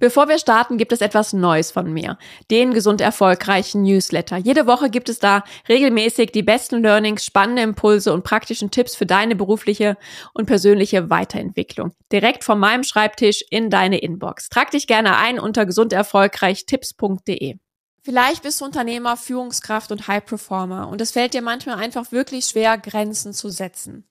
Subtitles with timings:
[0.00, 2.18] Bevor wir starten, gibt es etwas Neues von mir.
[2.50, 4.36] Den gesund erfolgreichen Newsletter.
[4.36, 9.06] Jede Woche gibt es da regelmäßig die besten Learnings, spannende Impulse und praktischen Tipps für
[9.06, 9.96] deine berufliche
[10.34, 11.92] und persönliche Weiterentwicklung.
[12.12, 14.48] Direkt von meinem Schreibtisch in deine Inbox.
[14.48, 17.56] Trag dich gerne ein unter gesunderfolgreichtipps.de.
[18.02, 22.46] Vielleicht bist du Unternehmer, Führungskraft und High Performer und es fällt dir manchmal einfach wirklich
[22.46, 24.08] schwer, Grenzen zu setzen.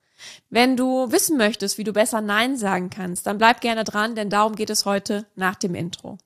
[0.49, 4.29] Wenn du wissen möchtest, wie du besser Nein sagen kannst, dann bleib gerne dran, denn
[4.29, 6.18] darum geht es heute nach dem Intro.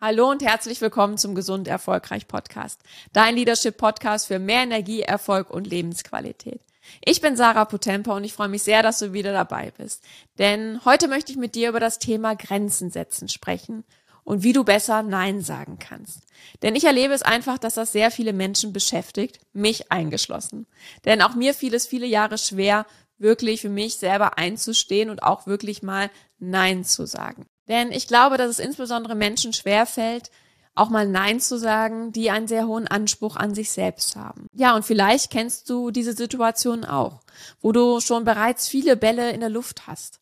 [0.00, 2.80] Hallo und herzlich willkommen zum Gesund Erfolgreich Podcast.
[3.14, 6.60] Dein Leadership Podcast für mehr Energie, Erfolg und Lebensqualität.
[7.02, 10.04] Ich bin Sarah Potempa und ich freue mich sehr, dass du wieder dabei bist.
[10.38, 13.84] Denn heute möchte ich mit dir über das Thema Grenzen setzen sprechen
[14.24, 16.20] und wie du besser Nein sagen kannst.
[16.62, 20.66] Denn ich erlebe es einfach, dass das sehr viele Menschen beschäftigt, mich eingeschlossen.
[21.04, 22.86] Denn auch mir fiel es viele Jahre schwer,
[23.18, 27.46] wirklich für mich selber einzustehen und auch wirklich mal Nein zu sagen.
[27.68, 30.30] Denn ich glaube, dass es insbesondere Menschen schwer fällt,
[30.74, 34.48] auch mal Nein zu sagen, die einen sehr hohen Anspruch an sich selbst haben.
[34.52, 37.20] Ja, und vielleicht kennst du diese Situation auch,
[37.60, 40.18] wo du schon bereits viele Bälle in der Luft hast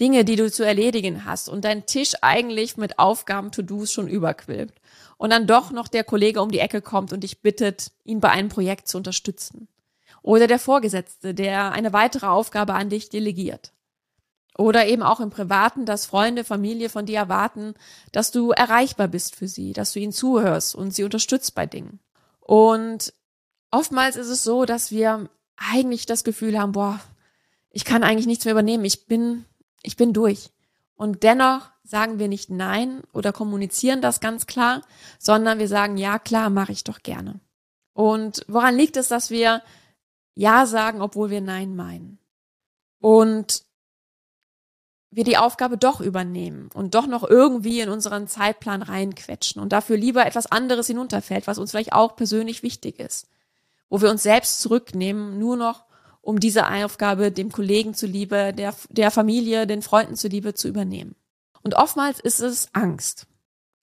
[0.00, 4.72] Dinge, die du zu erledigen hast und dein Tisch eigentlich mit Aufgaben, To-Dos schon überquillt.
[5.16, 8.30] Und dann doch noch der Kollege um die Ecke kommt und dich bittet, ihn bei
[8.30, 9.68] einem Projekt zu unterstützen.
[10.22, 13.72] Oder der Vorgesetzte, der eine weitere Aufgabe an dich delegiert.
[14.56, 17.74] Oder eben auch im Privaten, dass Freunde, Familie von dir erwarten,
[18.12, 22.00] dass du erreichbar bist für sie, dass du ihnen zuhörst und sie unterstützt bei Dingen.
[22.40, 23.14] Und
[23.70, 27.00] oftmals ist es so, dass wir eigentlich das Gefühl haben, boah,
[27.70, 28.84] ich kann eigentlich nichts mehr übernehmen.
[28.84, 29.46] Ich bin
[29.82, 30.50] ich bin durch.
[30.94, 34.82] Und dennoch sagen wir nicht nein oder kommunizieren das ganz klar,
[35.18, 37.40] sondern wir sagen, ja klar, mache ich doch gerne.
[37.92, 39.62] Und woran liegt es, dass wir
[40.34, 42.18] ja sagen, obwohl wir nein meinen?
[43.00, 43.64] Und
[45.10, 49.98] wir die Aufgabe doch übernehmen und doch noch irgendwie in unseren Zeitplan reinquetschen und dafür
[49.98, 53.28] lieber etwas anderes hinunterfällt, was uns vielleicht auch persönlich wichtig ist,
[53.90, 55.84] wo wir uns selbst zurücknehmen, nur noch
[56.22, 61.14] um diese Aufgabe dem Kollegen zuliebe, der, der Familie, den Freunden zuliebe zu übernehmen.
[61.62, 63.26] Und oftmals ist es Angst.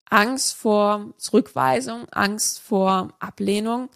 [0.09, 3.89] Angst vor Zurückweisung, Angst vor Ablehnung,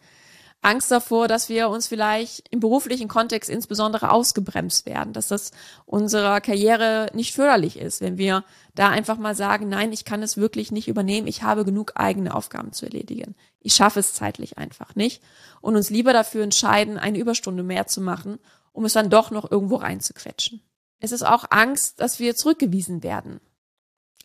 [0.63, 5.51] Angst davor, dass wir uns vielleicht im beruflichen Kontext insbesondere ausgebremst werden, dass das
[5.85, 10.37] unserer Karriere nicht förderlich ist, wenn wir da einfach mal sagen, nein, ich kann es
[10.37, 13.35] wirklich nicht übernehmen, ich habe genug eigene Aufgaben zu erledigen.
[13.59, 15.21] Ich schaffe es zeitlich einfach nicht
[15.61, 18.39] und uns lieber dafür entscheiden, eine Überstunde mehr zu machen,
[18.71, 20.61] um es dann doch noch irgendwo reinzuquetschen.
[20.99, 23.41] Es ist auch Angst, dass wir zurückgewiesen werden.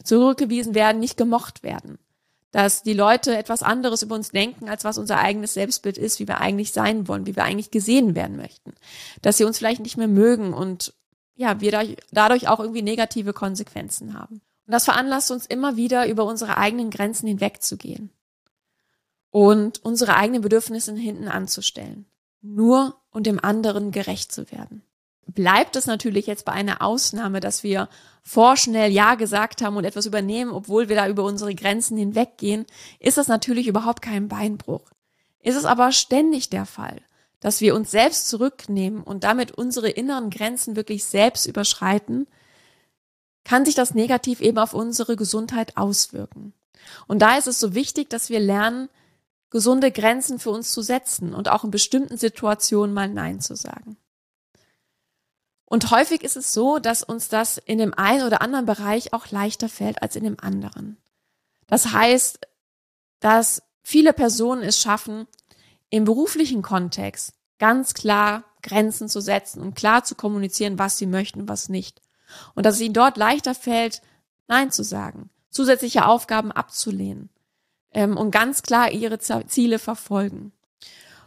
[0.04, 1.98] Zurückgewiesen werden, nicht gemocht werden
[2.50, 6.28] dass die Leute etwas anderes über uns denken, als was unser eigenes Selbstbild ist, wie
[6.28, 8.74] wir eigentlich sein wollen, wie wir eigentlich gesehen werden möchten.
[9.20, 10.94] Dass sie uns vielleicht nicht mehr mögen und
[11.34, 14.40] ja, wir dadurch auch irgendwie negative Konsequenzen haben.
[14.66, 18.10] Und das veranlasst uns immer wieder, über unsere eigenen Grenzen hinwegzugehen
[19.30, 22.06] und unsere eigenen Bedürfnisse hinten anzustellen.
[22.40, 24.82] Nur um dem anderen gerecht zu werden
[25.28, 27.88] bleibt es natürlich jetzt bei einer Ausnahme, dass wir
[28.22, 32.66] vorschnell Ja gesagt haben und etwas übernehmen, obwohl wir da über unsere Grenzen hinweggehen,
[32.98, 34.90] ist das natürlich überhaupt kein Beinbruch.
[35.40, 37.00] Ist es aber ständig der Fall,
[37.40, 42.26] dass wir uns selbst zurücknehmen und damit unsere inneren Grenzen wirklich selbst überschreiten,
[43.44, 46.52] kann sich das negativ eben auf unsere Gesundheit auswirken.
[47.06, 48.88] Und da ist es so wichtig, dass wir lernen,
[49.50, 53.96] gesunde Grenzen für uns zu setzen und auch in bestimmten Situationen mal Nein zu sagen.
[55.70, 59.30] Und häufig ist es so, dass uns das in dem einen oder anderen Bereich auch
[59.30, 60.96] leichter fällt als in dem anderen.
[61.66, 62.40] Das heißt,
[63.20, 65.26] dass viele Personen es schaffen,
[65.90, 71.48] im beruflichen Kontext ganz klar Grenzen zu setzen und klar zu kommunizieren, was sie möchten
[71.48, 72.00] was nicht.
[72.54, 74.00] Und dass es ihnen dort leichter fällt,
[74.46, 77.28] Nein zu sagen, zusätzliche Aufgaben abzulehnen
[77.92, 80.52] ähm, und ganz klar ihre Ziele verfolgen.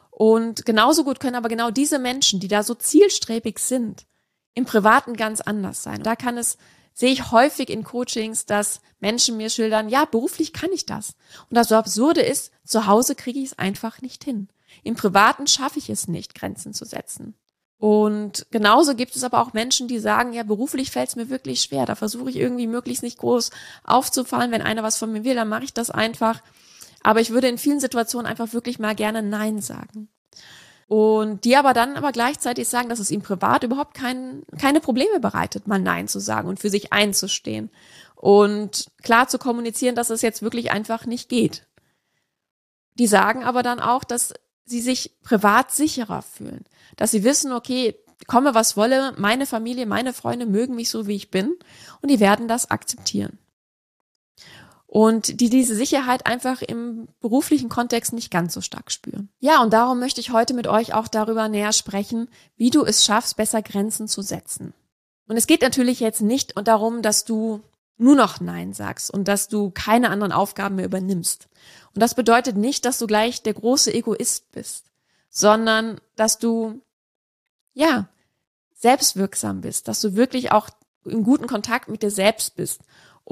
[0.10, 4.08] Und genauso gut können aber genau diese Menschen, die da so zielstrebig sind,
[4.54, 6.04] im Privaten ganz anders sein.
[6.04, 6.58] Da kann es,
[6.94, 11.16] sehe ich häufig in Coachings, dass Menschen mir schildern, ja, beruflich kann ich das.
[11.50, 14.50] Und das so absurde ist, zu Hause kriege ich es einfach nicht hin.
[14.84, 17.36] Im Privaten schaffe ich es nicht, Grenzen zu setzen.
[17.78, 21.62] Und genauso gibt es aber auch Menschen, die sagen, ja, beruflich fällt es mir wirklich
[21.62, 21.88] schwer.
[21.88, 23.50] Da versuche ich irgendwie möglichst nicht groß
[23.84, 24.52] aufzufallen.
[24.52, 26.42] Wenn einer was von mir will, dann mache ich das einfach.
[27.02, 30.10] Aber ich würde in vielen Situationen einfach wirklich mal gerne Nein sagen.
[30.92, 35.22] Und die aber dann aber gleichzeitig sagen, dass es ihm privat überhaupt kein, keine Probleme
[35.22, 37.70] bereitet, mal Nein zu sagen und für sich einzustehen.
[38.14, 41.66] Und klar zu kommunizieren, dass es jetzt wirklich einfach nicht geht.
[43.00, 44.34] Die sagen aber dann auch, dass
[44.66, 46.66] sie sich privat sicherer fühlen.
[46.98, 47.96] Dass sie wissen, okay,
[48.28, 51.56] komme was wolle, meine Familie, meine Freunde mögen mich so, wie ich bin
[52.02, 53.40] und die werden das akzeptieren.
[54.94, 59.30] Und die diese Sicherheit einfach im beruflichen Kontext nicht ganz so stark spüren.
[59.40, 62.28] Ja, und darum möchte ich heute mit euch auch darüber näher sprechen,
[62.58, 64.74] wie du es schaffst, besser Grenzen zu setzen.
[65.30, 67.62] Und es geht natürlich jetzt nicht darum, dass du
[67.96, 71.48] nur noch Nein sagst und dass du keine anderen Aufgaben mehr übernimmst.
[71.96, 74.92] Und das bedeutet nicht, dass du gleich der große Egoist bist,
[75.30, 76.82] sondern dass du,
[77.74, 78.10] ja,
[78.74, 80.70] selbstwirksam bist, dass du wirklich auch
[81.06, 82.82] in guten Kontakt mit dir selbst bist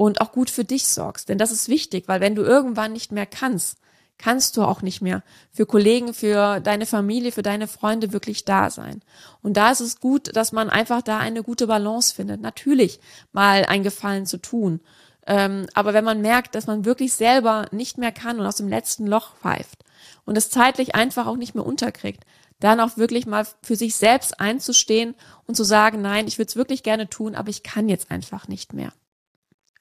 [0.00, 1.28] und auch gut für dich sorgst.
[1.28, 3.76] Denn das ist wichtig, weil wenn du irgendwann nicht mehr kannst,
[4.16, 8.70] kannst du auch nicht mehr für Kollegen, für deine Familie, für deine Freunde wirklich da
[8.70, 9.02] sein.
[9.42, 12.40] Und da ist es gut, dass man einfach da eine gute Balance findet.
[12.40, 12.98] Natürlich
[13.32, 14.80] mal einen Gefallen zu tun.
[15.26, 18.68] Ähm, aber wenn man merkt, dass man wirklich selber nicht mehr kann und aus dem
[18.68, 19.84] letzten Loch pfeift
[20.24, 22.24] und es zeitlich einfach auch nicht mehr unterkriegt,
[22.58, 25.14] dann auch wirklich mal für sich selbst einzustehen
[25.46, 28.48] und zu sagen, nein, ich würde es wirklich gerne tun, aber ich kann jetzt einfach
[28.48, 28.94] nicht mehr.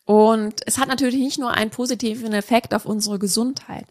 [0.09, 3.85] Und es hat natürlich nicht nur einen positiven Effekt auf unsere Gesundheit,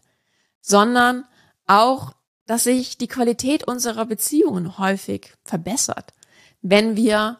[0.59, 1.23] sondern
[1.65, 2.11] auch,
[2.45, 6.13] dass sich die Qualität unserer Beziehungen häufig verbessert,
[6.61, 7.39] wenn wir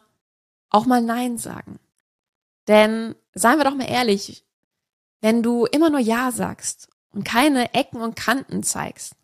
[0.70, 1.78] auch mal Nein sagen.
[2.68, 4.46] Denn seien wir doch mal ehrlich,
[5.20, 9.14] wenn du immer nur Ja sagst und keine Ecken und Kanten zeigst,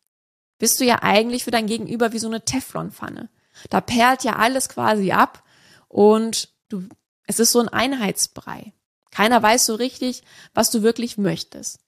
[0.59, 3.31] bist du ja eigentlich für dein Gegenüber wie so eine Teflonpfanne.
[3.71, 5.45] Da perlt ja alles quasi ab
[5.89, 6.83] und du,
[7.27, 8.75] es ist so ein Einheitsbrei.
[9.17, 11.81] Keiner weiß so richtig, was du wirklich möchtest.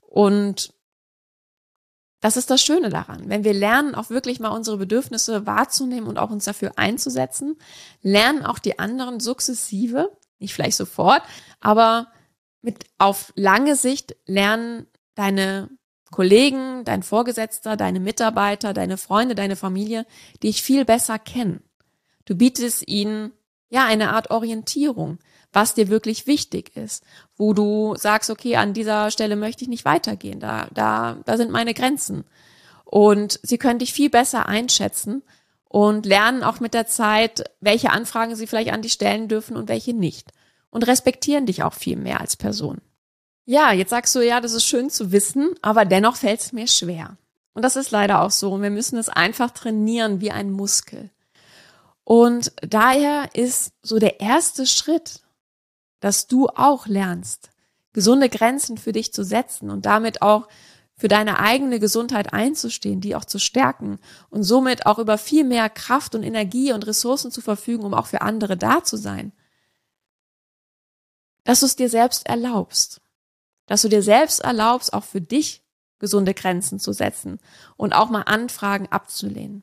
[0.00, 0.72] Und
[2.20, 3.28] das ist das Schöne daran.
[3.28, 7.58] Wenn wir lernen, auch wirklich mal unsere Bedürfnisse wahrzunehmen und auch uns dafür einzusetzen,
[8.00, 11.22] lernen auch die anderen sukzessive, nicht vielleicht sofort,
[11.60, 12.06] aber
[12.62, 15.68] mit auf lange Sicht lernen deine
[16.10, 20.06] Kollegen, dein Vorgesetzter, deine Mitarbeiter, deine Freunde, deine Familie,
[20.42, 21.62] dich viel besser kennen.
[22.24, 23.32] Du bietest ihnen
[23.68, 25.18] ja eine Art Orientierung
[25.52, 27.04] was dir wirklich wichtig ist,
[27.36, 31.50] wo du sagst, okay, an dieser Stelle möchte ich nicht weitergehen, da, da, da sind
[31.50, 32.24] meine Grenzen.
[32.84, 35.22] Und sie können dich viel besser einschätzen
[35.64, 39.68] und lernen auch mit der Zeit, welche Anfragen sie vielleicht an dich stellen dürfen und
[39.68, 40.30] welche nicht.
[40.70, 42.80] Und respektieren dich auch viel mehr als Person.
[43.44, 46.68] Ja, jetzt sagst du, ja, das ist schön zu wissen, aber dennoch fällt es mir
[46.68, 47.16] schwer.
[47.54, 48.52] Und das ist leider auch so.
[48.52, 51.10] Und wir müssen es einfach trainieren wie ein Muskel.
[52.04, 55.20] Und daher ist so der erste Schritt,
[56.00, 57.50] dass du auch lernst,
[57.92, 60.48] gesunde Grenzen für dich zu setzen und damit auch
[60.96, 63.98] für deine eigene Gesundheit einzustehen, die auch zu stärken
[64.28, 68.06] und somit auch über viel mehr Kraft und Energie und Ressourcen zu verfügen, um auch
[68.06, 69.32] für andere da zu sein.
[71.44, 73.00] Dass du es dir selbst erlaubst.
[73.64, 75.62] Dass du dir selbst erlaubst, auch für dich
[75.98, 77.38] gesunde Grenzen zu setzen
[77.76, 79.62] und auch mal Anfragen abzulehnen.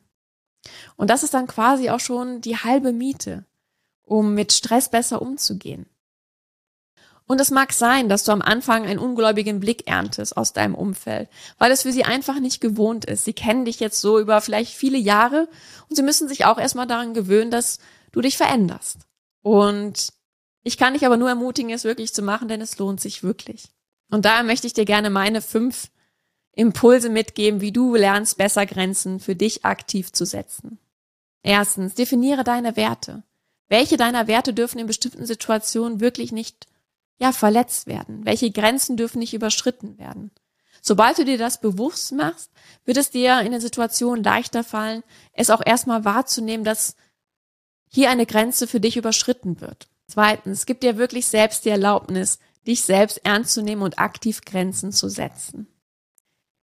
[0.96, 3.44] Und das ist dann quasi auch schon die halbe Miete,
[4.02, 5.86] um mit Stress besser umzugehen.
[7.28, 11.28] Und es mag sein, dass du am Anfang einen ungläubigen Blick erntest aus deinem Umfeld,
[11.58, 13.26] weil es für sie einfach nicht gewohnt ist.
[13.26, 15.46] Sie kennen dich jetzt so über vielleicht viele Jahre
[15.90, 17.80] und sie müssen sich auch erstmal daran gewöhnen, dass
[18.12, 19.00] du dich veränderst.
[19.42, 20.08] Und
[20.62, 23.68] ich kann dich aber nur ermutigen, es wirklich zu machen, denn es lohnt sich wirklich.
[24.10, 25.90] Und daher möchte ich dir gerne meine fünf
[26.52, 30.78] Impulse mitgeben, wie du lernst, besser Grenzen für dich aktiv zu setzen.
[31.42, 33.22] Erstens, definiere deine Werte.
[33.68, 36.66] Welche deiner Werte dürfen in bestimmten Situationen wirklich nicht
[37.18, 38.24] ja, verletzt werden?
[38.24, 40.30] Welche Grenzen dürfen nicht überschritten werden?
[40.80, 42.50] Sobald du dir das bewusst machst,
[42.84, 46.94] wird es dir in der Situation leichter fallen, es auch erstmal wahrzunehmen, dass
[47.90, 49.88] hier eine Grenze für dich überschritten wird.
[50.06, 54.92] Zweitens, gib dir wirklich selbst die Erlaubnis, dich selbst ernst zu nehmen und aktiv Grenzen
[54.92, 55.66] zu setzen.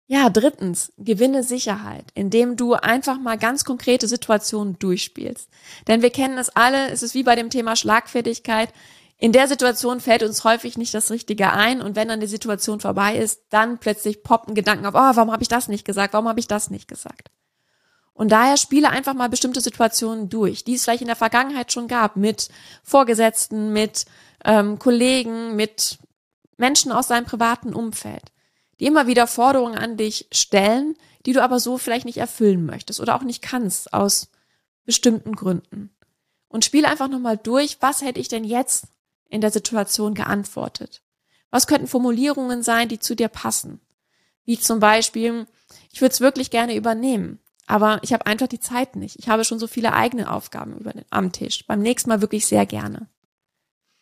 [0.06, 5.48] Ja, drittens, gewinne Sicherheit, indem du einfach mal ganz konkrete Situationen durchspielst.
[5.86, 8.72] Denn wir kennen es alle, es ist wie bei dem Thema Schlagfertigkeit
[9.20, 12.80] in der Situation fällt uns häufig nicht das Richtige ein und wenn dann die Situation
[12.80, 16.14] vorbei ist, dann plötzlich poppt ein Gedanken auf, oh, warum habe ich das nicht gesagt,
[16.14, 17.30] warum habe ich das nicht gesagt?
[18.14, 21.86] Und daher spiele einfach mal bestimmte Situationen durch, die es vielleicht in der Vergangenheit schon
[21.86, 22.48] gab, mit
[22.82, 24.06] Vorgesetzten, mit
[24.42, 25.98] ähm, Kollegen, mit
[26.56, 28.32] Menschen aus deinem privaten Umfeld,
[28.78, 30.96] die immer wieder Forderungen an dich stellen,
[31.26, 34.30] die du aber so vielleicht nicht erfüllen möchtest oder auch nicht kannst aus
[34.86, 35.94] bestimmten Gründen.
[36.48, 38.86] Und spiele einfach nochmal durch, was hätte ich denn jetzt
[39.30, 41.02] in der Situation geantwortet?
[41.50, 43.80] Was könnten Formulierungen sein, die zu dir passen?
[44.44, 45.46] Wie zum Beispiel,
[45.92, 49.16] ich würde es wirklich gerne übernehmen, aber ich habe einfach die Zeit nicht.
[49.18, 51.66] Ich habe schon so viele eigene Aufgaben über den, am Tisch.
[51.66, 53.08] Beim nächsten Mal wirklich sehr gerne.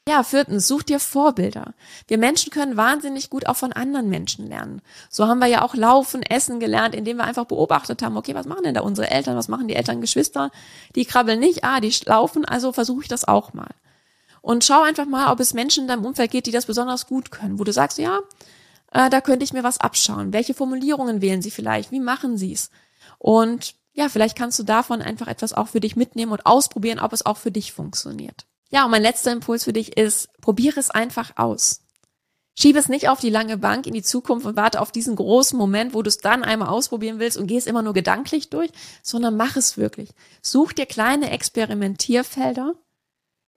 [0.08, 1.74] Ja, viertens, such dir Vorbilder.
[2.06, 4.80] Wir Menschen können wahnsinnig gut auch von anderen Menschen lernen.
[5.10, 8.46] So haben wir ja auch Laufen, Essen gelernt, indem wir einfach beobachtet haben, okay, was
[8.46, 10.50] machen denn da unsere Eltern, was machen die Eltern, Geschwister?
[10.94, 13.68] Die krabbeln nicht, ah, die laufen, also versuche ich das auch mal.
[14.40, 17.30] Und schau einfach mal, ob es Menschen in deinem Umfeld geht, die das besonders gut
[17.30, 18.20] können, wo du sagst, ja,
[18.92, 20.32] äh, da könnte ich mir was abschauen.
[20.32, 21.90] Welche Formulierungen wählen sie vielleicht?
[21.90, 22.70] Wie machen sie es?
[23.18, 27.12] Und ja, vielleicht kannst du davon einfach etwas auch für dich mitnehmen und ausprobieren, ob
[27.12, 28.46] es auch für dich funktioniert.
[28.70, 31.80] Ja, und mein letzter Impuls für dich ist, probiere es einfach aus.
[32.60, 35.56] Schiebe es nicht auf die lange Bank in die Zukunft und warte auf diesen großen
[35.56, 38.70] Moment, wo du es dann einmal ausprobieren willst und gehst immer nur gedanklich durch,
[39.02, 40.10] sondern mach es wirklich.
[40.42, 42.74] Such dir kleine Experimentierfelder,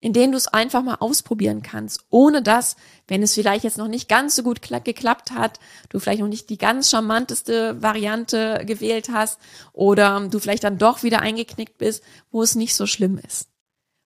[0.02, 2.76] in denen du es einfach mal ausprobieren kannst, ohne dass,
[3.08, 6.50] wenn es vielleicht jetzt noch nicht ganz so gut geklappt hat, du vielleicht noch nicht
[6.50, 9.40] die ganz charmanteste Variante gewählt hast
[9.74, 13.50] oder du vielleicht dann doch wieder eingeknickt bist, wo es nicht so schlimm ist.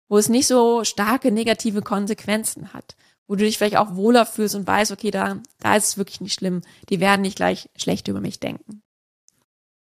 [0.09, 4.55] Wo es nicht so starke negative Konsequenzen hat, wo du dich vielleicht auch wohler fühlst
[4.55, 8.09] und weißt, okay, da, da ist es wirklich nicht schlimm, die werden nicht gleich schlecht
[8.09, 8.83] über mich denken.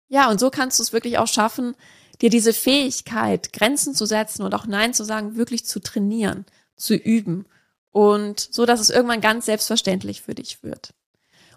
[0.08, 1.74] Ja, und so kannst du es wirklich auch schaffen,
[2.22, 6.94] dir diese Fähigkeit, Grenzen zu setzen und auch Nein zu sagen, wirklich zu trainieren, zu
[6.94, 7.46] üben
[7.90, 10.94] und so, dass es irgendwann ganz selbstverständlich für dich wird.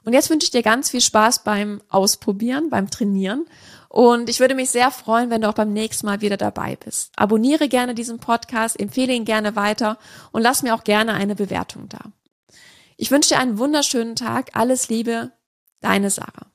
[0.03, 3.45] Und jetzt wünsche ich dir ganz viel Spaß beim Ausprobieren, beim Trainieren.
[3.89, 7.11] Und ich würde mich sehr freuen, wenn du auch beim nächsten Mal wieder dabei bist.
[7.15, 9.97] Abonniere gerne diesen Podcast, empfehle ihn gerne weiter
[10.31, 12.11] und lass mir auch gerne eine Bewertung da.
[12.97, 14.51] Ich wünsche dir einen wunderschönen Tag.
[14.53, 15.31] Alles Liebe,
[15.81, 16.54] deine Sarah.